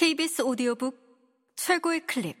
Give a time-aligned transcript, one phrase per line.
[0.00, 0.98] KBS 오디오북
[1.56, 2.34] 최고의 클립.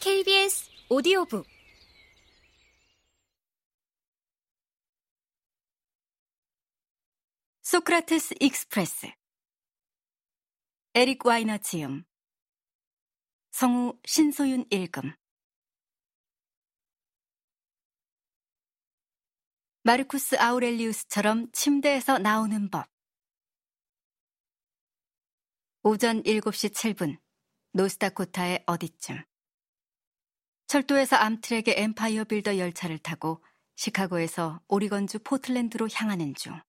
[0.00, 1.46] KBS 오디오북.
[7.60, 9.08] 소크라테스 익스프레스.
[10.94, 12.04] 에릭 와이너 지음
[13.50, 15.12] 성우 신소윤 읽음
[19.86, 22.88] 마르쿠스 아우렐리우스처럼 침대에서 나오는 법.
[25.84, 27.16] 오전 7시 7분,
[27.70, 29.22] 노스다코타의 어디쯤.
[30.66, 33.44] 철도에서 암트랙의 엠파이어 빌더 열차를 타고
[33.76, 36.60] 시카고에서 오리건주 포틀랜드로 향하는 중.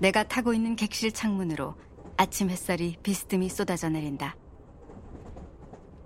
[0.00, 1.74] 내가 타고 있는 객실 창문으로
[2.16, 4.36] 아침 햇살이 비스듬히 쏟아져 내린다.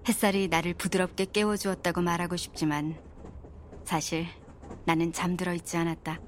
[0.08, 2.98] 햇살이 나를 부드럽게 깨워주었다고 말하고 싶지만
[3.84, 4.26] 사실
[4.84, 6.20] 나는 잠들어 있지 않았다.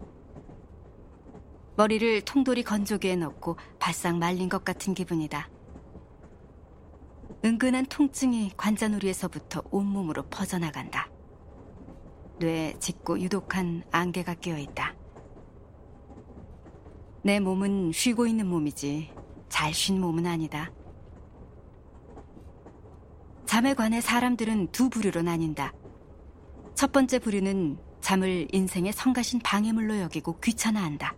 [1.76, 5.48] 머리를 통돌이 건조기에 넣고 바싹 말린 것 같은 기분이다.
[7.44, 11.10] 은근한 통증이 관자놀이에서부터 온몸으로 퍼져나간다.
[12.38, 14.94] 뇌에 짙고 유독한 안개가 끼어 있다.
[17.25, 19.11] 내 몸은 쉬고 있는 몸이지
[19.48, 20.70] 잘 쉰 몸은 아니다.
[23.47, 25.72] 잠에 관해 사람들은 두 부류로 나뉜다.
[26.75, 31.17] 첫 번째 부류는 잠을 인생의 성가신 방해물로 여기고 귀찮아한다.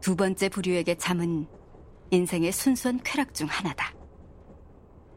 [0.00, 1.48] 두 번째 부류에게 잠은
[2.12, 3.92] 인생의 순수한 쾌락 중 하나다.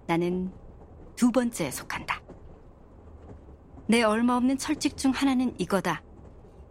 [0.08, 0.52] 나는
[1.16, 2.24] 두 번째에 속한다.
[3.88, 6.02] 내 얼마 없는 철칙 중 하나는 이거다.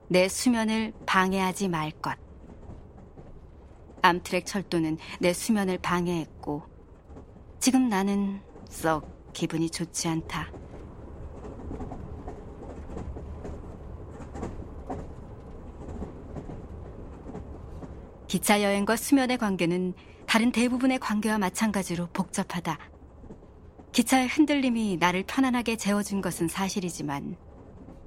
[0.09, 2.24] 내 수면을 방해하지 말 것.
[4.05, 6.63] 암트랙 철도는 내 수면을 방해했고
[7.59, 10.53] 지금 나는 썩 기분이 좋지 않다.
[18.29, 19.95] 기차 여행과 수면의 관계는
[20.27, 22.79] 다른 대부분의 관계와 마찬가지로 복잡하다.
[23.93, 27.37] 기차의 흔들림이 나를 편안하게 재워준 것은 사실이지만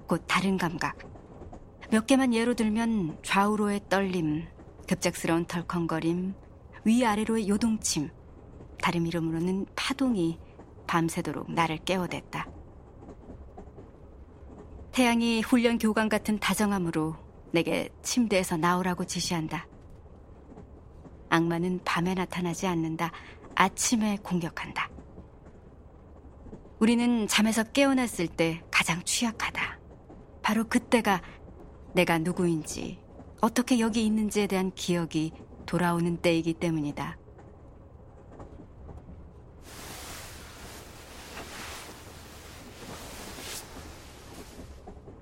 [0.05, 0.97] 곧 다른 감각.
[1.89, 4.45] 몇 개만 예로 들면 좌우로의 떨림,
[4.87, 6.33] 급작스러운 덜컹거림,
[6.85, 8.09] 위아래로의 요동침,
[8.81, 10.39] 다른 이름으로는 파동이
[10.87, 12.47] 밤새도록 나를 깨워댔다.
[14.93, 17.15] 태양이 훈련 교관 같은 다정함으로
[17.51, 19.67] 내게 침대에서 나오라고 지시한다.
[21.29, 23.11] 악마는 밤에 나타나지 않는다.
[23.55, 24.89] 아침에 공격한다.
[26.79, 29.79] 우리는 잠에서 깨어났을 때 가장 취약하다.
[30.41, 31.21] 바로 그때가
[31.93, 32.99] 내가 누구인지
[33.39, 35.31] 어떻게 여기 있는지에 대한 기억이
[35.65, 37.17] 돌아오는 때이기 때문이다.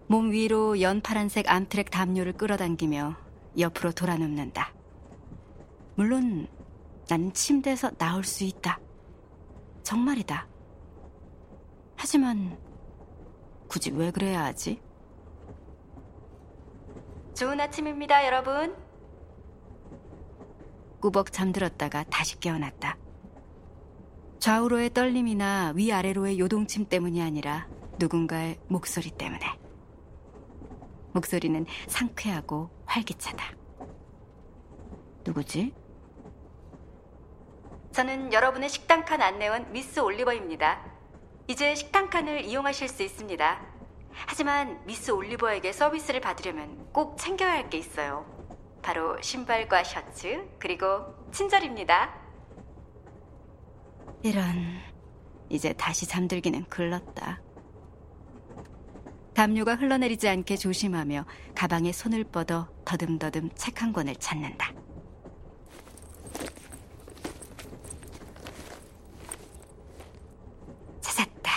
[0.08, 3.18] 몸 위로 연파란색 암트랙 담요를 끌어당기며
[3.58, 4.74] 옆으로 돌아눕는다.
[5.96, 6.48] 물론
[7.08, 8.80] 난 침대에서 나올 수 있다.
[9.84, 10.48] 정말이다.
[11.96, 12.58] 하지만
[13.68, 14.80] 굳이 왜 그래야 하지?
[17.36, 18.74] 좋은 아침입니다, 여러분.
[21.02, 22.98] 꾸벅 잠들었다가 다시 깨어났다.
[24.40, 27.68] 좌우로의 떨림이나 위아래로의 요동침 때문이 아니라
[28.00, 29.46] 누군가의 목소리 때문에.
[31.12, 33.44] 목소리는 상쾌하고 활기차다.
[35.26, 35.74] 누구지?
[37.92, 40.82] 저는 여러분의 식당 칸 안내원 미스 올리버입니다.
[41.50, 43.75] 이제 식당 칸을 이용하실 수 있습니다.
[44.28, 48.26] 하지만 미스 올리버에게 서비스를 받으려면 꼭 챙겨야 할 게 있어요.
[48.82, 50.86] 바로 신발과 셔츠, 그리고
[51.32, 52.14] 친절입니다.
[54.24, 54.80] 이런,
[55.50, 57.42] 이제 다시 잠들기는 글렀다.
[59.34, 64.72] 담요가 흘러내리지 않게 조심하며 가방에 손을 뻗어 더듬더듬 책 한 권을 찾는다.
[71.02, 71.52] 찾았다.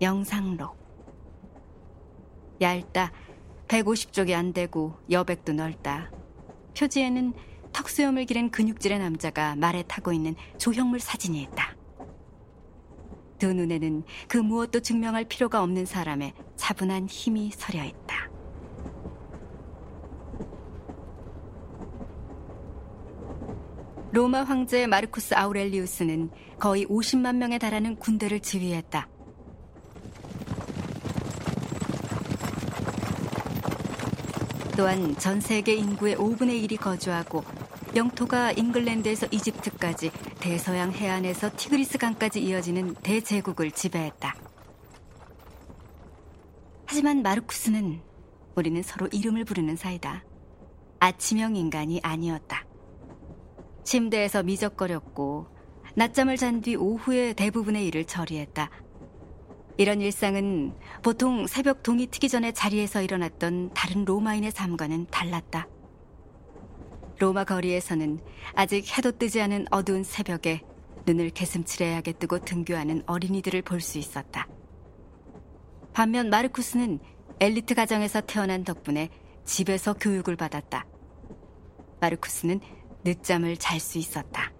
[0.00, 0.76] 영상록.
[2.60, 3.12] 얇다.
[3.68, 6.10] 150쪽이 안 되고 여백도 넓다.
[6.76, 7.34] 표지에는
[7.72, 11.76] 턱수염을 기른 근육질의 남자가 말에 타고 있는 조형물 사진이 있다.
[13.38, 18.28] 두 눈에는 그 무엇도 증명할 필요가 없는 사람의 차분한 힘이 서려 있다.
[24.10, 29.06] 로마 황제 마르쿠스 아우렐리우스는 거의 50만 명에 달하는 군대를 지휘했다.
[34.78, 37.42] 또한 전 세계 인구의 5분의 1이 거주하고
[37.96, 44.36] 영토가 잉글랜드에서 이집트까지 대서양 해안에서 티그리스 강까지 이어지는 대제국을 지배했다.
[46.86, 48.00] 하지만 마르쿠스는
[48.54, 50.22] 우리는 서로 이름을 부르는 사이다.
[51.00, 52.64] 아침형 인간이 아니었다.
[53.82, 55.48] 침대에서 미적거렸고
[55.96, 58.70] 낮잠을 잔 뒤 오후에 대부분의 일을 처리했다.
[59.78, 65.68] 이런 일상은 보통 새벽 동이 트기 전에 자리에서 일어났던 다른 로마인의 삶과는 달랐다.
[67.20, 68.18] 로마 거리에서는
[68.54, 70.62] 아직 해도 뜨지 않은 어두운 새벽에
[71.06, 74.48] 눈을 개슴츠레하게 뜨고 등교하는 어린이들을 볼 수 있었다.
[75.92, 76.98] 반면 마르쿠스는
[77.38, 79.10] 엘리트 가정에서 태어난 덕분에
[79.44, 80.86] 집에서 교육을 받았다.
[82.00, 82.60] 마르쿠스는
[83.04, 84.52] 늦잠을 잘 수 있었다.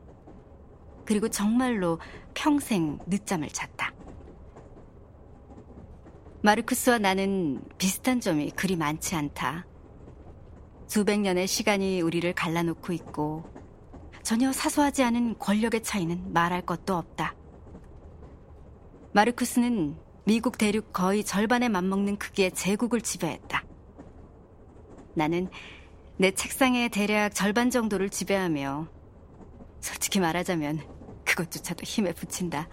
[1.04, 1.98] 그리고 정말로
[2.34, 3.97] 평생 늦잠을 잤다.
[6.42, 9.66] 마르쿠스와 나는 비슷한 점이 그리 많지 않다.
[10.86, 13.44] 수백 년의 시간이 우리를 갈라놓고 있고
[14.22, 17.34] 전혀 사소하지 않은 권력의 차이는 말할 것도 없다.
[19.12, 23.64] 마르쿠스는 미국 대륙 거의 절반에 맞먹는 크기의 제국을 지배했다.
[25.14, 25.48] 나는
[26.18, 28.88] 내 책상의 대략 절반 정도를 지배하며
[29.80, 30.80] 솔직히 말하자면
[31.24, 32.68] 그것조차도 힘에 붙인다.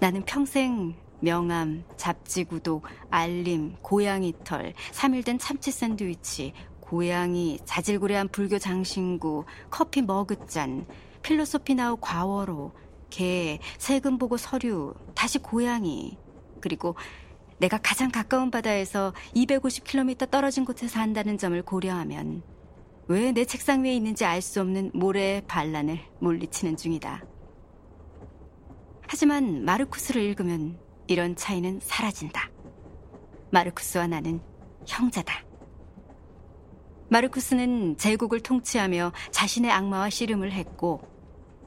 [0.00, 8.58] 나는 평생 명함, 잡지 구독, 알림, 고양이 털, 3일 된 참치 샌드위치, 고양이, 자질구레한 불교
[8.58, 10.86] 장신구, 커피 머그잔,
[11.22, 12.72] 필로소피 나우 과워로,
[13.08, 16.18] 개, 세금 보고 서류, 다시 고양이,
[16.60, 16.96] 그리고
[17.58, 22.42] 내가 가장 가까운 바다에서 250km 떨어진 곳에서 한다는 점을 고려하면
[23.08, 27.24] 왜 내 책상 위에 있는지 알 수 없는 모래의 반란을 물리치는 중이다.
[29.06, 32.50] 하지만 마르쿠스를 읽으면 이런 차이는 사라진다.
[33.50, 34.40] 마르쿠스와 나는
[34.86, 35.44] 형제다.
[37.08, 41.02] 마르쿠스는 제국을 통치하며 자신의 악마와 씨름을 했고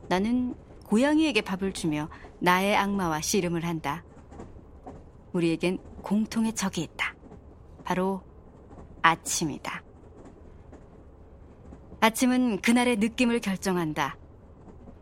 [0.09, 0.55] 나는
[0.85, 2.09] 고양이에게 밥을 주며
[2.39, 4.03] 나의 악마와 씨름을 한다.
[5.33, 7.15] 우리에겐 공통의 적이 있다.
[7.83, 8.23] 바로
[9.01, 9.83] 아침이다.
[11.99, 14.17] 아침은 그날의 느낌을 결정한다.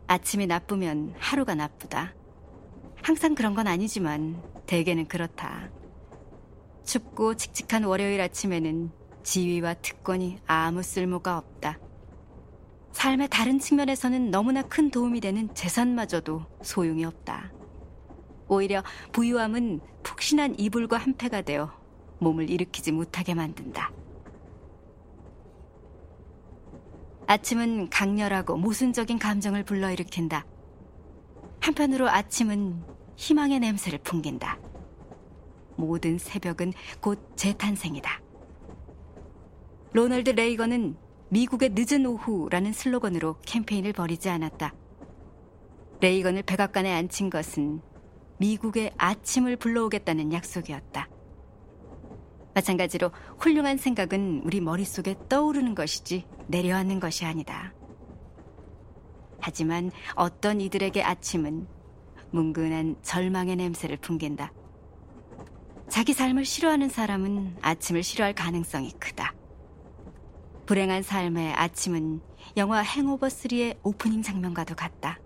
[0.06, 2.14] 아침이 나쁘면 하루가 나쁘다.
[3.04, 5.68] 항상 그런 건 아니지만 대개는 그렇다.
[6.84, 8.90] 춥고 칙칙한 월요일 아침에는
[9.22, 11.78] 지위와 특권이 아무 쓸모가 없다.
[12.92, 17.52] 삶의 다른 측면에서는 너무나 큰 도움이 되는 재산마저도 소용이 없다.
[18.48, 21.70] 오히려 부유함은 푹신한 이불과 한패가 되어
[22.20, 23.92] 몸을 일으키지 못하게 만든다.
[27.26, 30.46] 아침은 강렬하고 모순적인 감정을 불러일으킨다.
[31.64, 32.82] 한편으로 아침은
[33.16, 34.58] 희망의 냄새를 풍긴다.
[35.76, 38.20] 모든 새벽은 곧 재탄생이다.
[39.94, 40.94] 로널드 레이건은
[41.30, 44.74] 미국의 늦은 오후라는 슬로건으로 캠페인을 벌이지 않았다.
[46.00, 47.80] 레이건을 백악관에 앉힌 것은
[48.36, 51.08] 미국의 아침을 불러오겠다는 약속이었다.
[52.54, 57.72] 마찬가지로 훌륭한 생각은 우리 머릿속에 떠오르는 것이지 내려앉는 것이 아니다.
[59.44, 61.66] 하지만 어떤 이들에게 아침은
[62.30, 64.50] 뭉근한 절망의 냄새를 풍긴다.
[65.90, 69.34] 자기 삶을 싫어하는 사람은 아침을 싫어할 가능성이 크다.
[70.64, 72.22] 불행한 삶의 아침은
[72.56, 75.20] 영화 행오버 3의 오프닝 장면과도 같다.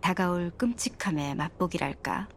[0.00, 2.28] 다가올 끔찍함의 맛보기랄까.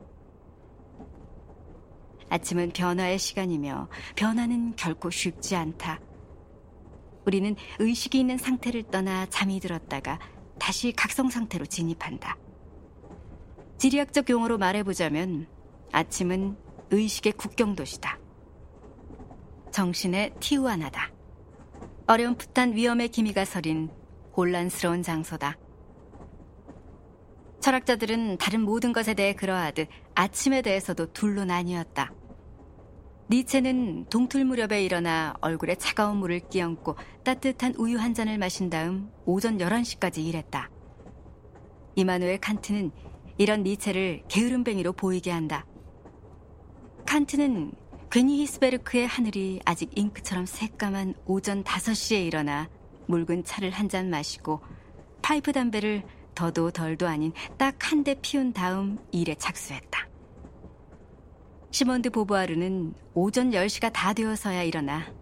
[2.30, 6.00] 아침은 변화의 시간이며 변화는 결코 쉽지 않다.
[7.26, 10.20] 우리는 의식이 있는 상태를 떠나 잠이 들었다가
[10.60, 12.38] 다시 각성 상태로 진입한다.
[13.78, 15.48] 지리학적 용어로 말해보자면
[15.92, 16.56] 아침은
[16.92, 18.20] 의식의 국경도시다.
[19.72, 21.12] 정신의 티우아나다.
[22.08, 23.90] 어렴풋한 위험의 기미가 서린
[24.36, 25.58] 혼란스러운 장소다.
[27.62, 32.12] 철학자들은 다른 모든 것에 대해 그러하듯 아침에 대해서도 둘로 나뉘었다.
[33.32, 39.58] 니체는 동틀 무렵에 일어나 얼굴에 차가운 물을 끼얹고 따뜻한 우유 한 잔을 마신 다음 오전
[39.58, 40.70] 11시까지 일했다.
[41.96, 42.92] 이마누엘 칸트는
[43.38, 45.66] 이런 니체를 게으름뱅이로 보이게 한다.
[47.06, 47.72] 칸트는
[48.12, 52.70] 괜히 히스베르크의 하늘이 아직 잉크처럼 새까만 오전 5시에 일어나
[53.08, 54.60] 묽은 차를 한 잔 마시고
[55.22, 56.04] 파이프 담배를
[56.36, 60.11] 더도 덜도 아닌 딱 한 대 피운 다음 일에 착수했다.
[61.72, 65.14] 시몬드 보부아르는 오전 10시가 다 되어서야 일어나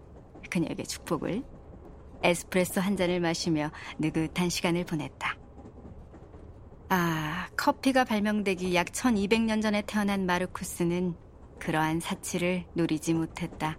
[0.50, 1.44] 그녀에게 축복을
[2.24, 5.36] 에스프레소 한 잔을 마시며 느긋한 시간을 보냈다.
[6.88, 11.14] 아, 커피가 발명되기 약 1200년 전에 태어난 마르쿠스는
[11.60, 13.78] 그러한 사치를 누리지 못했다.